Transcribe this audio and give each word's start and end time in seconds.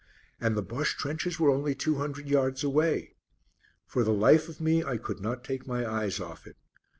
And 0.39 0.57
the 0.57 0.63
Bosche 0.63 0.97
trenches 0.97 1.39
were 1.39 1.51
only 1.51 1.75
two 1.75 1.97
hundred 1.97 2.25
yards 2.27 2.63
away! 2.63 3.13
For 3.85 4.03
the 4.03 4.11
life 4.11 4.49
of 4.49 4.59
me 4.59 4.83
I 4.83 4.97
could 4.97 5.19
not 5.19 5.43
take 5.43 5.67
my 5.67 5.85
eyes 5.87 6.19
off 6.19 6.47
it. 6.47 6.57